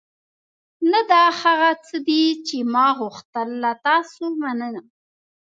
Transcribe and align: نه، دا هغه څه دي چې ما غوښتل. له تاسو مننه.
نه، 0.91 0.99
دا 1.11 1.23
هغه 1.41 1.69
څه 1.85 1.95
دي 2.07 2.23
چې 2.47 2.57
ما 2.73 2.87
غوښتل. 2.99 3.47
له 3.63 3.71
تاسو 3.85 4.23
مننه. 4.41 4.81